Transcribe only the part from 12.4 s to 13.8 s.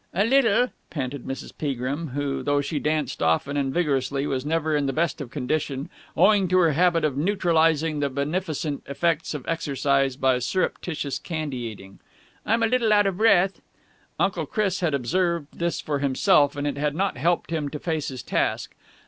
"I'm a little out of breath."